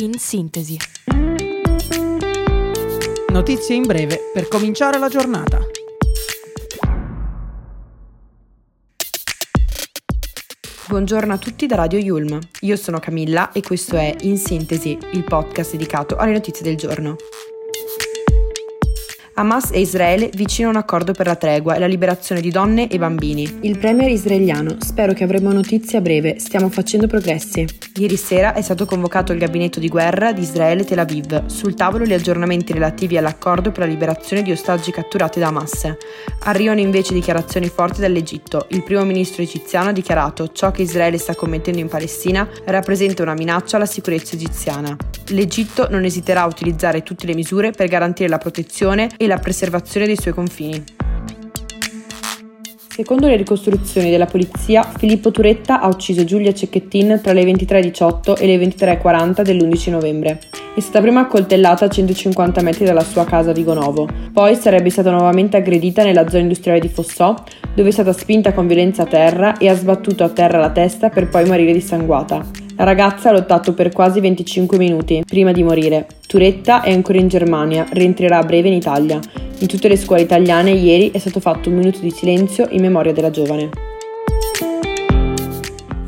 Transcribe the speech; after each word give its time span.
In 0.00 0.14
sintesi. 0.14 0.78
Notizie 3.28 3.74
in 3.74 3.82
breve 3.82 4.30
per 4.32 4.48
cominciare 4.48 4.98
la 4.98 5.10
giornata. 5.10 5.60
Buongiorno 10.88 11.34
a 11.34 11.36
tutti 11.36 11.66
da 11.66 11.76
Radio 11.76 11.98
Yulm. 11.98 12.38
Io 12.60 12.76
sono 12.76 12.98
Camilla 12.98 13.52
e 13.52 13.60
questo 13.60 13.96
è 13.96 14.16
In 14.20 14.38
Sintesi, 14.38 14.96
il 15.12 15.24
podcast 15.24 15.72
dedicato 15.72 16.16
alle 16.16 16.32
notizie 16.32 16.64
del 16.64 16.76
giorno. 16.76 17.16
Hamas 19.40 19.70
e 19.72 19.80
Israele 19.80 20.28
vicino 20.34 20.68
a 20.68 20.72
un 20.72 20.76
accordo 20.76 21.12
per 21.12 21.26
la 21.26 21.34
tregua 21.34 21.74
e 21.74 21.78
la 21.78 21.86
liberazione 21.86 22.42
di 22.42 22.50
donne 22.50 22.88
e 22.88 22.98
bambini. 22.98 23.60
Il 23.62 23.78
premier 23.78 24.10
israeliano, 24.10 24.76
spero 24.80 25.14
che 25.14 25.24
avremo 25.24 25.50
notizie 25.50 25.96
a 25.96 26.02
breve, 26.02 26.38
stiamo 26.38 26.68
facendo 26.68 27.06
progressi. 27.06 27.66
Ieri 27.94 28.18
sera 28.18 28.52
è 28.52 28.60
stato 28.60 28.84
convocato 28.84 29.32
il 29.32 29.38
gabinetto 29.38 29.80
di 29.80 29.88
guerra 29.88 30.34
di 30.34 30.42
Israele 30.42 30.84
Tel 30.84 30.98
Aviv. 30.98 31.46
Sul 31.46 31.74
tavolo 31.74 32.04
gli 32.04 32.12
aggiornamenti 32.12 32.74
relativi 32.74 33.16
all'accordo 33.16 33.70
per 33.70 33.84
la 33.84 33.90
liberazione 33.90 34.42
di 34.42 34.52
ostaggi 34.52 34.90
catturati 34.90 35.38
da 35.38 35.46
Hamas. 35.46 35.90
Arrivano 36.40 36.80
invece 36.80 37.14
dichiarazioni 37.14 37.68
forti 37.68 38.02
dall'Egitto. 38.02 38.66
Il 38.68 38.82
primo 38.82 39.06
ministro 39.06 39.42
egiziano 39.42 39.88
ha 39.88 39.92
dichiarato 39.92 40.52
ciò 40.52 40.70
che 40.70 40.82
Israele 40.82 41.16
sta 41.16 41.34
commettendo 41.34 41.80
in 41.80 41.88
Palestina 41.88 42.46
rappresenta 42.66 43.22
una 43.22 43.32
minaccia 43.32 43.76
alla 43.76 43.86
sicurezza 43.86 44.34
egiziana. 44.34 44.94
L'Egitto 45.28 45.88
non 45.88 46.04
esiterà 46.04 46.42
a 46.42 46.46
utilizzare 46.46 47.02
tutte 47.02 47.26
le 47.26 47.34
misure 47.34 47.70
per 47.70 47.88
garantire 47.88 48.28
la 48.28 48.38
protezione 48.38 49.08
e 49.16 49.28
la 49.30 49.38
preservazione 49.38 50.06
dei 50.06 50.16
suoi 50.16 50.34
confini. 50.34 50.82
Secondo 52.88 53.28
le 53.28 53.36
ricostruzioni 53.36 54.10
della 54.10 54.26
polizia, 54.26 54.82
Filippo 54.82 55.30
Turetta 55.30 55.80
ha 55.80 55.86
ucciso 55.86 56.24
Giulia 56.24 56.52
Cecchettin 56.52 57.20
tra 57.22 57.32
le 57.32 57.44
23.18 57.44 58.38
e 58.38 58.46
le 58.46 58.56
23.40 58.58 59.42
dell'11 59.42 59.90
novembre. 59.90 60.40
È 60.74 60.80
stata 60.80 61.00
prima 61.00 61.20
accoltellata 61.20 61.84
a 61.84 61.88
150 61.88 62.60
metri 62.62 62.84
dalla 62.84 63.04
sua 63.04 63.24
casa 63.24 63.50
a 63.50 63.54
Vigonovo, 63.54 64.08
poi 64.32 64.54
sarebbe 64.56 64.90
stata 64.90 65.10
nuovamente 65.10 65.56
aggredita 65.56 66.02
nella 66.02 66.28
zona 66.28 66.42
industriale 66.42 66.80
di 66.80 66.88
Fossò, 66.88 67.34
dove 67.74 67.88
è 67.88 67.92
stata 67.92 68.12
spinta 68.12 68.52
con 68.52 68.66
violenza 68.66 69.02
a 69.02 69.06
terra 69.06 69.56
e 69.58 69.68
ha 69.68 69.74
sbattuto 69.74 70.24
a 70.24 70.28
terra 70.28 70.58
la 70.58 70.70
testa 70.70 71.08
per 71.08 71.28
poi 71.28 71.46
morire 71.46 71.72
dissanguata. 71.72 72.59
La 72.80 72.86
ragazza 72.86 73.28
ha 73.28 73.32
lottato 73.32 73.74
per 73.74 73.92
quasi 73.92 74.20
25 74.20 74.78
minuti 74.78 75.22
prima 75.26 75.52
di 75.52 75.62
morire. 75.62 76.06
Turetta 76.26 76.80
è 76.80 76.90
ancora 76.90 77.18
in 77.18 77.28
Germania, 77.28 77.86
rientrerà 77.92 78.38
a 78.38 78.42
breve 78.42 78.68
in 78.68 78.74
Italia. 78.74 79.20
In 79.58 79.66
tutte 79.66 79.86
le 79.86 79.98
scuole 79.98 80.22
italiane 80.22 80.70
ieri 80.70 81.10
è 81.10 81.18
stato 81.18 81.40
fatto 81.40 81.68
un 81.68 81.74
minuto 81.74 81.98
di 81.98 82.10
silenzio 82.10 82.68
in 82.70 82.80
memoria 82.80 83.12
della 83.12 83.28
giovane 83.28 83.89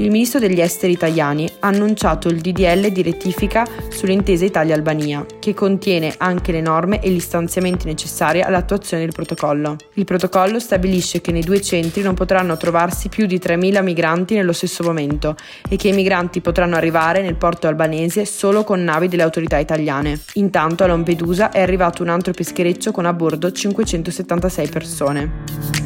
il 0.03 0.11
ministro 0.11 0.41
degli 0.41 0.61
esteri 0.61 0.93
italiani 0.93 1.49
ha 1.61 1.69
annunciato 1.69 2.29
il 2.29 2.41
DDL 2.41 2.89
di 2.91 3.03
rettifica 3.03 3.65
sull'intesa 3.89 4.45
Italia-Albania, 4.45 5.25
che 5.39 5.55
contiene 5.55 6.15
anche 6.19 6.51
le 6.51 6.61
norme 6.61 7.01
e 7.01 7.09
gli 7.11 7.21
stanziamenti 7.21 7.87
necessari 7.87 8.41
all'attuazione 8.41 9.05
del 9.05 9.13
protocollo. 9.13 9.77
Il 9.95 10.05
protocollo 10.05 10.59
stabilisce 10.59 11.21
che 11.21 11.31
nei 11.31 11.43
due 11.43 11.61
centri 11.61 12.03
non 12.03 12.15
potranno 12.15 12.57
trovarsi 12.57 13.09
più 13.09 13.27
di 13.27 13.39
3.000 13.39 13.81
migranti 13.81 14.35
nello 14.35 14.53
stesso 14.53 14.83
momento 14.83 15.37
e 15.69 15.77
che 15.77 15.89
i 15.89 15.93
migranti 15.93 16.41
potranno 16.41 16.75
arrivare 16.75 17.23
nel 17.23 17.37
porto 17.37 17.69
albanese 17.69 18.25
solo 18.25 18.65
con 18.65 18.83
navi 18.83 19.07
delle 19.07 19.23
autorità 19.23 19.59
italiane. 19.59 20.19
Intanto 20.35 20.83
a 20.83 20.89
Lampedusa 20.89 21.53
è 21.53 21.61
arrivato 21.61 22.03
un 22.03 22.09
altro 22.09 22.33
peschereccio 22.33 22.91
con 22.91 23.07
a 23.07 23.13
bordo 23.13 23.53
576 23.53 24.69
persone. 24.69 25.82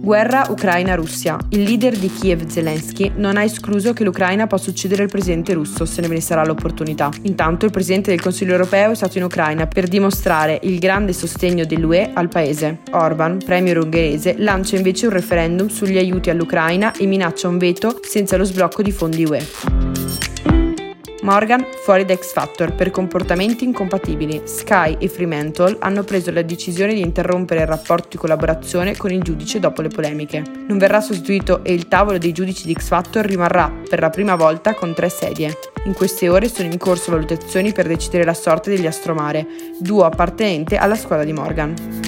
Guerra 0.00 0.46
Ucraina-Russia. 0.48 1.38
Il 1.50 1.62
leader 1.62 1.96
di 1.96 2.10
Kiev 2.10 2.46
Zelensky 2.46 3.12
non 3.16 3.36
ha 3.36 3.42
escluso 3.42 3.92
che 3.92 4.04
l'Ucraina 4.04 4.46
possa 4.46 4.70
uccidere 4.70 5.02
il 5.02 5.08
presidente 5.08 5.52
russo 5.52 5.84
se 5.84 6.00
ne 6.00 6.20
sarà 6.20 6.44
l'opportunità. 6.44 7.10
Intanto 7.22 7.64
il 7.64 7.70
presidente 7.70 8.10
del 8.10 8.20
Consiglio 8.20 8.52
europeo 8.52 8.92
è 8.92 8.94
stato 8.94 9.18
in 9.18 9.24
Ucraina 9.24 9.66
per 9.66 9.88
dimostrare 9.88 10.60
il 10.62 10.78
grande 10.78 11.12
sostegno 11.12 11.64
dell'UE 11.64 12.10
al 12.14 12.28
paese. 12.28 12.78
Orban, 12.92 13.38
premier 13.44 13.78
ungherese, 13.78 14.36
lancia 14.38 14.76
invece 14.76 15.06
un 15.06 15.12
referendum 15.12 15.68
sugli 15.68 15.98
aiuti 15.98 16.30
all'Ucraina 16.30 16.92
e 16.92 17.06
minaccia 17.06 17.48
un 17.48 17.58
veto 17.58 18.00
senza 18.02 18.36
lo 18.36 18.44
sblocco 18.44 18.82
di 18.82 18.92
fondi 18.92 19.24
UE. 19.24 19.87
Morgan 21.28 21.62
fuori 21.84 22.06
da 22.06 22.16
X 22.16 22.32
Factor 22.32 22.74
per 22.74 22.90
comportamenti 22.90 23.62
incompatibili. 23.62 24.40
Sky 24.44 24.96
e 24.98 25.08
Fremantle 25.08 25.76
hanno 25.80 26.02
preso 26.02 26.30
la 26.30 26.40
decisione 26.40 26.94
di 26.94 27.02
interrompere 27.02 27.60
il 27.60 27.66
rapporto 27.66 28.08
di 28.08 28.16
collaborazione 28.16 28.96
con 28.96 29.12
il 29.12 29.22
giudice 29.22 29.60
dopo 29.60 29.82
le 29.82 29.88
polemiche. 29.88 30.42
Non 30.66 30.78
verrà 30.78 31.02
sostituito 31.02 31.62
e 31.64 31.74
il 31.74 31.86
tavolo 31.86 32.16
dei 32.16 32.32
giudici 32.32 32.64
di 32.64 32.72
X 32.72 32.86
Factor 32.86 33.26
rimarrà 33.26 33.70
per 33.86 34.00
la 34.00 34.08
prima 34.08 34.36
volta 34.36 34.72
con 34.72 34.94
tre 34.94 35.10
sedie. 35.10 35.54
In 35.84 35.92
queste 35.92 36.30
ore 36.30 36.48
sono 36.48 36.72
in 36.72 36.78
corso 36.78 37.10
valutazioni 37.10 37.72
per 37.72 37.88
decidere 37.88 38.24
la 38.24 38.32
sorte 38.32 38.70
degli 38.70 38.86
Astromare, 38.86 39.46
duo 39.78 40.04
appartenente 40.06 40.78
alla 40.78 40.96
squadra 40.96 41.26
di 41.26 41.34
Morgan. 41.34 42.07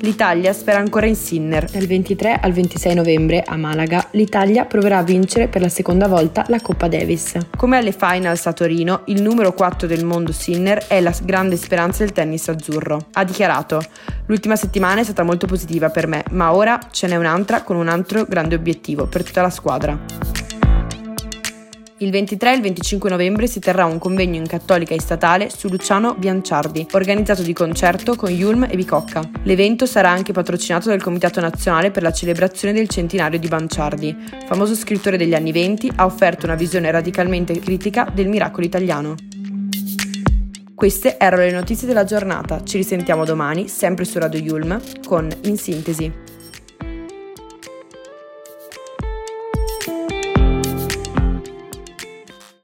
L'Italia 0.00 0.52
spera 0.52 0.78
ancora 0.78 1.06
in 1.06 1.16
Sinner. 1.16 1.68
Dal 1.68 1.86
23 1.86 2.38
al 2.40 2.52
26 2.52 2.94
novembre 2.94 3.42
a 3.44 3.56
Malaga 3.56 4.06
l'Italia 4.12 4.64
proverà 4.64 4.98
a 4.98 5.02
vincere 5.02 5.48
per 5.48 5.60
la 5.60 5.68
seconda 5.68 6.06
volta 6.06 6.44
la 6.48 6.60
Coppa 6.60 6.86
Davis. 6.86 7.36
Come 7.56 7.78
alle 7.78 7.90
finals 7.90 8.46
a 8.46 8.52
Torino, 8.52 9.02
il 9.06 9.20
numero 9.20 9.52
4 9.52 9.88
del 9.88 10.04
mondo 10.04 10.30
Sinner 10.30 10.86
è 10.86 11.00
la 11.00 11.12
grande 11.24 11.56
speranza 11.56 12.04
del 12.04 12.12
tennis 12.12 12.48
azzurro. 12.48 13.06
Ha 13.12 13.24
dichiarato: 13.24 13.82
L'ultima 14.26 14.54
settimana 14.54 15.00
è 15.00 15.04
stata 15.04 15.24
molto 15.24 15.48
positiva 15.48 15.88
per 15.90 16.06
me, 16.06 16.22
ma 16.30 16.54
ora 16.54 16.78
ce 16.92 17.08
n'è 17.08 17.16
un'altra 17.16 17.62
con 17.62 17.74
un 17.74 17.88
altro 17.88 18.24
grande 18.24 18.54
obiettivo 18.54 19.06
per 19.06 19.24
tutta 19.24 19.42
la 19.42 19.50
squadra. 19.50 20.37
Il 22.00 22.12
23 22.12 22.52
e 22.52 22.54
il 22.54 22.62
25 22.62 23.10
novembre 23.10 23.48
si 23.48 23.58
terrà 23.58 23.84
un 23.84 23.98
convegno 23.98 24.36
in 24.36 24.46
cattolica 24.46 24.94
e 24.94 25.00
statale 25.00 25.50
su 25.50 25.68
Luciano 25.68 26.14
Bianciardi, 26.14 26.86
organizzato 26.92 27.42
di 27.42 27.52
concerto 27.52 28.14
con 28.14 28.30
Yulm 28.30 28.68
e 28.70 28.76
Bicocca. 28.76 29.28
L'evento 29.42 29.84
sarà 29.84 30.08
anche 30.08 30.32
patrocinato 30.32 30.90
dal 30.90 31.02
Comitato 31.02 31.40
Nazionale 31.40 31.90
per 31.90 32.04
la 32.04 32.12
celebrazione 32.12 32.72
del 32.72 32.88
centenario 32.88 33.40
di 33.40 33.48
Banciardi. 33.48 34.16
Famoso 34.46 34.76
scrittore 34.76 35.16
degli 35.16 35.34
anni 35.34 35.50
20, 35.50 35.90
ha 35.96 36.04
offerto 36.04 36.46
una 36.46 36.54
visione 36.54 36.88
radicalmente 36.88 37.58
critica 37.58 38.08
del 38.14 38.28
miracolo 38.28 38.64
italiano. 38.64 39.16
Queste 40.76 41.18
erano 41.18 41.42
le 41.42 41.50
notizie 41.50 41.88
della 41.88 42.04
giornata. 42.04 42.62
Ci 42.62 42.76
risentiamo 42.76 43.24
domani, 43.24 43.66
sempre 43.66 44.04
su 44.04 44.20
Radio 44.20 44.38
Yulm, 44.38 44.80
con 45.04 45.28
In 45.42 45.56
Sintesi. 45.56 46.27